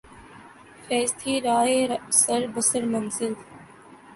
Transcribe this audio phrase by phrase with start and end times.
[0.83, 1.65] فیضؔ تھی راہ
[2.21, 3.33] سر بسر منزل